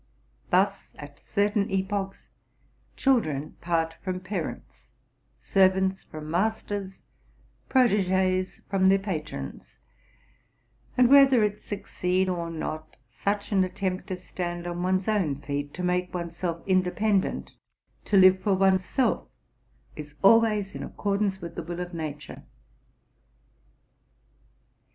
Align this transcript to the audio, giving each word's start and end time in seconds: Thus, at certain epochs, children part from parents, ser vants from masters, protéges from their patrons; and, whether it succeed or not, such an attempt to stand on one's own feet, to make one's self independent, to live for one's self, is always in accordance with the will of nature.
Thus, 0.49 0.89
at 0.95 1.19
certain 1.19 1.69
epochs, 1.69 2.29
children 2.97 3.51
part 3.61 3.97
from 4.01 4.19
parents, 4.19 4.89
ser 5.39 5.69
vants 5.69 6.01
from 6.03 6.31
masters, 6.31 7.03
protéges 7.69 8.63
from 8.67 8.87
their 8.87 8.97
patrons; 8.97 9.77
and, 10.97 11.07
whether 11.07 11.43
it 11.43 11.59
succeed 11.59 12.29
or 12.29 12.49
not, 12.49 12.97
such 13.05 13.51
an 13.51 13.63
attempt 13.63 14.07
to 14.07 14.17
stand 14.17 14.65
on 14.65 14.81
one's 14.81 15.07
own 15.07 15.35
feet, 15.35 15.71
to 15.75 15.83
make 15.83 16.11
one's 16.15 16.35
self 16.35 16.67
independent, 16.67 17.51
to 18.05 18.17
live 18.17 18.39
for 18.39 18.55
one's 18.55 18.83
self, 18.83 19.27
is 19.95 20.15
always 20.23 20.73
in 20.73 20.81
accordance 20.81 21.41
with 21.41 21.53
the 21.53 21.61
will 21.61 21.79
of 21.79 21.93
nature. 21.93 22.41